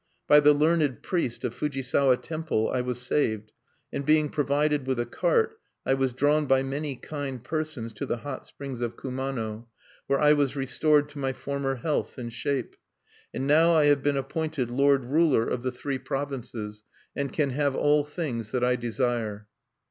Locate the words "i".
2.73-2.81, 5.85-5.93, 10.19-10.33, 13.75-13.85, 18.63-18.77